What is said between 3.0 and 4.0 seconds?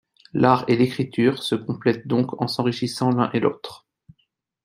l'un et l'autre.